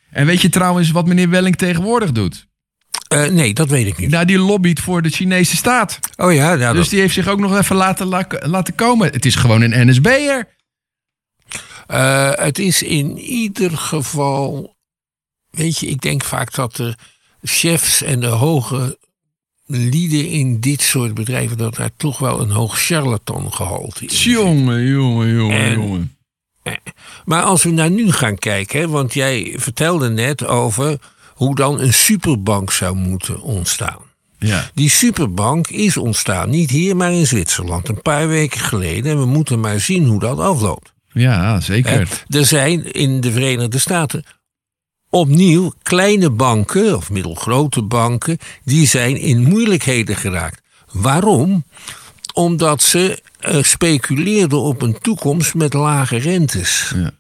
[0.10, 2.48] En weet je trouwens wat meneer Welling tegenwoordig doet?
[3.08, 4.10] Eh, nee, dat weet ik niet.
[4.10, 6.00] Nou, die lobbyt voor de Chinese staat.
[6.16, 9.10] Oh ja, ja Dus dat, die heeft zich ook nog even laten, la- laten komen.
[9.12, 10.48] Het is gewoon een NSB'er.
[11.88, 14.76] Eh, het is in ieder geval.
[15.50, 16.96] Weet je, ik denk vaak dat de
[17.42, 18.98] chefs en de hoge
[19.66, 21.58] lieden in dit soort bedrijven.
[21.58, 24.24] dat daar toch wel een hoog charlatan gehalte is.
[24.24, 26.12] Jongen, jongen, jongen, En- jongen.
[27.26, 31.00] Maar als we naar nu gaan kijken, hè, want jij vertelde net over
[31.34, 34.00] hoe dan een superbank zou moeten ontstaan.
[34.40, 34.70] Ja.
[34.74, 39.12] Die superbank is ontstaan, niet hier, maar in Zwitserland, een paar weken geleden.
[39.12, 40.94] En we moeten maar zien hoe dat afloopt.
[41.20, 42.24] Ja, zeker.
[42.28, 44.24] Er zijn in de Verenigde Staten
[45.10, 50.62] opnieuw kleine banken, of middelgrote banken, die zijn in moeilijkheden geraakt.
[50.92, 51.64] Waarom?
[52.34, 56.92] Omdat ze eh, speculeerden op een toekomst met lage rentes.
[56.96, 57.12] Ja.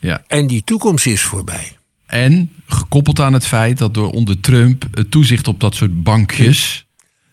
[0.00, 0.22] Ja.
[0.26, 1.76] En die toekomst is voorbij.
[2.06, 6.86] En gekoppeld aan het feit dat door onder Trump het toezicht op dat soort bankjes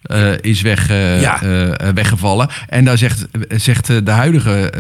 [0.05, 1.41] eh, is weg, eh, Ja.
[1.41, 2.49] eh, weggevallen.
[2.67, 4.71] En daar zegt, zegt de huidige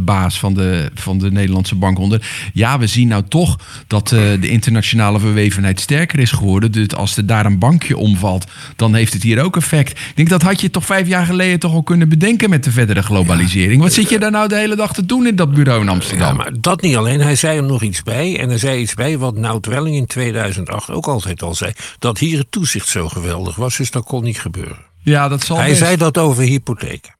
[0.00, 2.26] baas van de, van de Nederlandse bank onder.
[2.52, 6.72] Ja, we zien nou toch dat de internationale verwevenheid sterker is geworden.
[6.72, 8.44] Dus als er daar een bankje omvalt,
[8.76, 9.90] dan heeft het hier ook effect.
[9.90, 12.70] Ik denk dat had je toch vijf jaar geleden toch al kunnen bedenken met de
[12.70, 13.82] verdere globalisering.
[13.82, 15.92] Wat zit je daar nou de hele dag te doen in dat bureau in Ja,
[15.92, 16.36] Amsterdam?
[16.36, 17.20] maar dat niet alleen.
[17.20, 18.38] Hij zei er nog iets bij.
[18.40, 21.72] En er zei iets bij wat Nout Welling in 2008 ook altijd al zei.
[21.98, 23.76] Dat hier het toezicht zo geweldig was.
[23.76, 24.65] Dus dat kon niet gebeuren.
[25.02, 25.78] Ja, dat zal Hij best.
[25.80, 27.14] zei dat over hypotheken.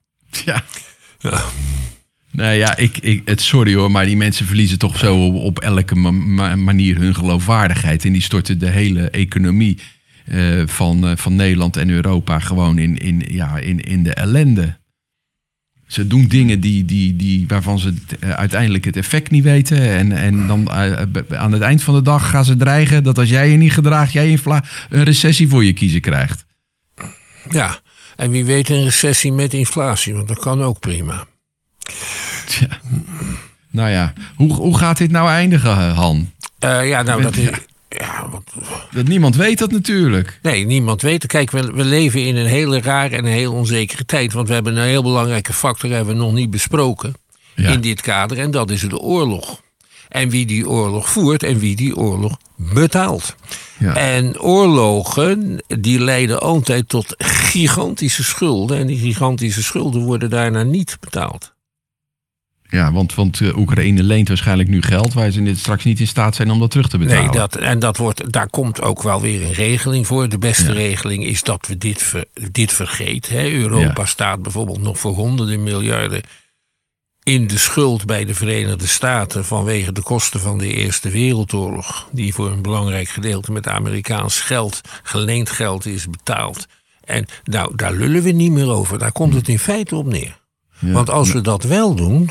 [0.45, 0.63] Ja.
[1.19, 1.41] Ja.
[2.31, 5.59] Nou ja, ik, ik, het, sorry hoor, maar die mensen verliezen toch zo op, op
[5.59, 8.05] elke ma- ma- manier hun geloofwaardigheid.
[8.05, 9.77] En die storten de hele economie
[10.25, 14.77] eh, van, eh, van Nederland en Europa gewoon in, in, ja, in, in de ellende.
[15.87, 19.81] Ze doen dingen die, die, die, waarvan ze het, eh, uiteindelijk het effect niet weten.
[19.81, 20.71] En, en dan
[21.29, 24.11] aan het eind van de dag gaan ze dreigen dat als jij je niet gedraagt,
[24.11, 24.39] jij
[24.89, 26.45] een recessie voor je kiezen krijgt.
[27.49, 27.79] Ja.
[28.15, 30.13] En wie weet een recessie met inflatie.
[30.13, 31.25] Want dat kan ook prima.
[32.45, 32.67] Tja.
[33.71, 36.31] Nou ja, hoe, hoe gaat dit nou eindigen, Han?
[36.59, 37.43] Eh, ja, nou, dat is.
[37.43, 37.57] Ja.
[37.89, 38.43] Ja, wat,
[38.91, 40.39] Dat niemand weet dat natuurlijk.
[40.41, 41.25] nee, niemand weet.
[41.25, 44.33] Kijk, we, we leven in een hele rare en een heel onzekere tijd.
[44.33, 47.13] Want we hebben een heel belangrijke factor hebben we nog niet besproken.
[47.55, 47.71] Ja.
[47.71, 48.39] in dit kader.
[48.39, 49.61] En dat is de oorlog.
[50.09, 53.35] En wie die oorlog voert en wie die oorlog betaalt.
[53.79, 53.95] Ja.
[53.95, 58.77] En oorlogen die leiden altijd tot gigantische schulden.
[58.77, 61.55] En die gigantische schulden worden daarna niet betaald.
[62.69, 66.35] Ja, want, want eh, Oekraïne leent waarschijnlijk nu geld waar ze straks niet in staat
[66.35, 67.23] zijn om dat terug te betalen.
[67.23, 70.29] Nee, dat, en dat wordt, daar komt ook wel weer een regeling voor.
[70.29, 70.73] De beste Ja.
[70.73, 73.33] regeling is dat we dit, ver, dit vergeten.
[73.33, 73.49] Hè.
[73.49, 74.05] Europa Ja.
[74.05, 76.21] staat bijvoorbeeld nog voor honderden miljarden
[77.27, 82.33] in de schuld bij de Verenigde Staten vanwege de kosten van de Eerste Wereldoorlog, die
[82.33, 86.67] voor een belangrijk gedeelte met Amerikaans geld, geleend geld is betaald.
[87.03, 88.99] En nou, daar lullen we niet meer over.
[88.99, 90.39] Daar komt het in feite op neer.
[90.79, 92.29] Want als we dat wel doen,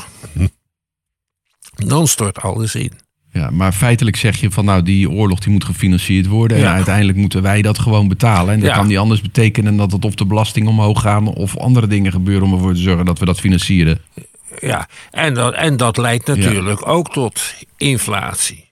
[1.75, 2.91] dan stort alles in.
[3.31, 6.57] Ja, maar feitelijk zeg je van nou, die oorlog die moet gefinancierd worden.
[6.57, 6.73] En Ja.
[6.73, 8.53] uiteindelijk moeten wij dat gewoon betalen.
[8.53, 8.75] En dat Ja.
[8.75, 12.47] kan niet anders betekenen dat het of de belasting omhoog gaan of andere dingen gebeuren
[12.47, 13.99] om ervoor te zorgen dat we dat financieren.
[14.59, 18.65] Ja, en dat, en dat leidt natuurlijk ook tot inflatie.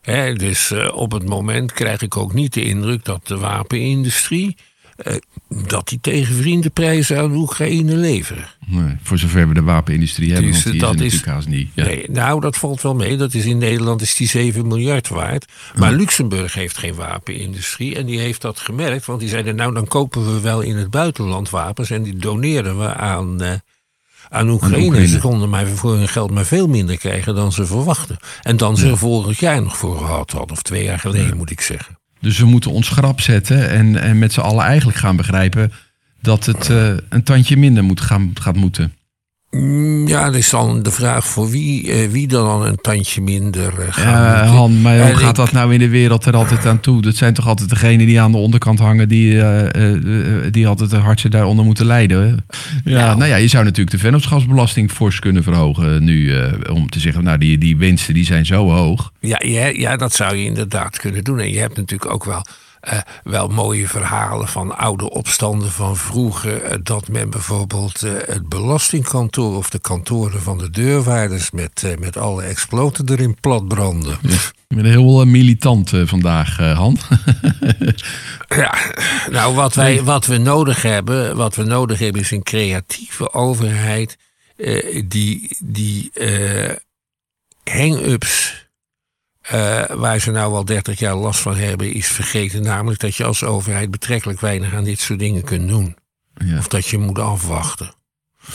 [0.00, 4.56] Hè, dus eh, op het moment krijg ik ook niet de indruk dat de wapenindustrie.
[4.98, 5.14] eh,
[5.48, 8.48] dat die tegen vriendenprijzen aan Oekraïne leveren.
[8.66, 11.68] Nee, voor zover we de wapenindustrie hebben, Dus want die dat is is- haast niet.
[11.74, 11.84] Ja.
[11.84, 13.16] Nee, nou, dat valt wel mee.
[13.16, 15.52] Dat is in Nederland is die 7 miljard waard.
[15.76, 17.96] Maar Luxemburg heeft geen wapenindustrie.
[17.96, 19.06] En die heeft dat gemerkt.
[19.06, 21.90] Want die zeiden, nou, dan kopen we wel in het buitenland wapens.
[21.90, 23.52] En die doneren we aan, eh,
[24.28, 24.84] aan Oekraïne.
[24.84, 25.08] Oekraïne.
[25.08, 28.16] Ze konden maar voor hun geld maar veel minder krijgen dan ze verwachten.
[28.42, 30.56] En dan ze er vorig jaar nog voor gehad hadden.
[30.56, 31.98] Of twee jaar geleden, moet ik zeggen.
[32.20, 35.72] Dus we moeten ons grap zetten en, en met z'n allen eigenlijk gaan begrijpen
[36.20, 38.92] dat het eh, een tandje minder moet gaan, gaat moeten.
[39.50, 43.80] Mm, Ja, dat is dan de vraag voor wie, eh, wie dan een tandje minder
[43.80, 44.46] eh, gaat.
[44.46, 47.02] Han, maar hoe gaat ik- dat nou in de wereld er altijd aan toe?
[47.02, 49.92] Dat zijn toch altijd degenen die aan de onderkant hangen, die, eh,
[50.50, 52.46] die altijd het hardste daaronder moeten lijden.
[52.84, 53.18] Ja, Nou.
[53.18, 56.32] nou ja, je zou natuurlijk de vennootschapsbelasting fors kunnen verhogen nu.
[56.36, 59.12] eh, om te zeggen, nou die, die winsten die zijn zo hoog.
[59.20, 61.38] Ja, ja, ja, dat zou je inderdaad kunnen doen.
[61.40, 62.44] En je hebt natuurlijk ook wel,
[62.80, 66.62] eh, wel mooie verhalen van oude opstanden van vroeger.
[66.62, 72.16] eh, dat men bijvoorbeeld eh, het belastingkantoor of de kantoren van de deurwaarders met, met
[72.16, 74.18] alle exploten erin platbranden.
[74.68, 76.98] Ik ben heel militant vandaag, Han.
[78.48, 78.74] Ja,
[79.30, 84.16] nou wat, wij, wat we nodig hebben, wat we nodig hebben is een creatieve overheid
[85.08, 86.10] die, die
[87.64, 88.67] hang-ups
[89.48, 92.62] eh, waar ze nou al 30 jaar last van hebben, is vergeten.
[92.62, 95.96] Namelijk dat je als overheid betrekkelijk weinig aan dit soort dingen kunt doen.
[96.34, 96.58] Ja.
[96.58, 97.94] Of dat je moet afwachten.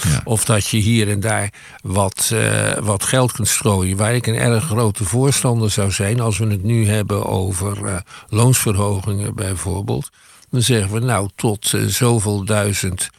[0.01, 0.21] Ja.
[0.23, 3.97] Of dat je hier en daar wat, eh, wat geld kunt strooien.
[3.97, 6.19] Waar ik een erg grote voorstander zou zijn.
[6.19, 7.95] Als we het nu hebben over eh,
[8.27, 10.09] loonsverhogingen bijvoorbeeld.
[10.49, 13.09] Dan zeggen we nou tot zoveel duizend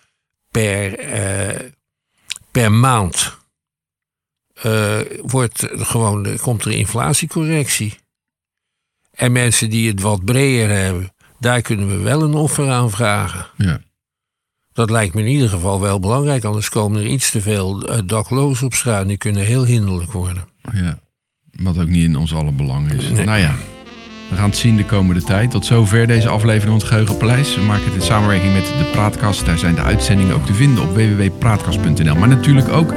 [0.51, 0.99] per,
[2.51, 3.37] per maand.
[4.65, 7.95] Eh, wordt gewoon, komt er inflatiecorrectie.
[9.11, 11.13] En mensen die het wat breder hebben.
[11.39, 13.47] Daar kunnen we wel een offer aan vragen.
[13.57, 13.81] Ja.
[14.73, 17.99] Dat lijkt me in ieder geval wel belangrijk, anders komen er iets te veel eh,
[18.05, 19.09] daklozen op straat.
[19.09, 20.45] Die kunnen heel hinderlijk worden.
[20.73, 20.99] Ja,
[21.53, 23.09] wat ook niet in ons alle belang is.
[23.09, 23.25] Nee.
[23.25, 23.55] Nou ja,
[24.31, 25.51] we gaan het zien de komende tijd.
[25.51, 27.55] Tot zover deze aflevering van het Geheugenpaleis.
[27.55, 29.47] We maken het in samenwerking met de Praatkast.
[29.47, 32.15] Daar zijn de uitzendingen ook te vinden op www.praatkast.nl.
[32.15, 32.95] Maar natuurlijk ook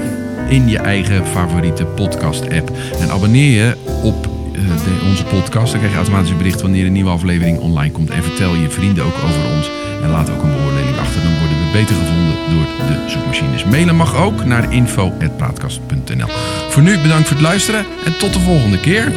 [0.50, 2.72] in je eigen favoriete podcast-app.
[3.00, 5.72] En abonneer je op eh, onze podcast.
[5.72, 8.10] Dan krijg je automatisch een bericht wanneer een nieuwe aflevering online komt.
[8.10, 9.70] En vertel je vrienden ook over ons.
[10.04, 11.22] En laat ook een beoordeling achter.
[11.22, 13.64] Dan worden we beter gevonden door de zoekmachines.
[13.64, 16.30] Mailen mag ook naar info.praatkast.nl.
[16.70, 17.86] Voor nu bedankt voor het luisteren.
[18.06, 19.12] En tot de volgende keer.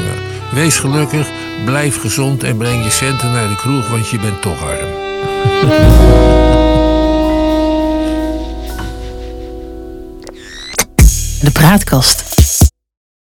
[0.54, 1.28] Wees gelukkig,
[1.64, 4.88] blijf gezond en breng je centen naar de kroeg, want je bent toch arm.
[11.42, 12.29] De praatkast.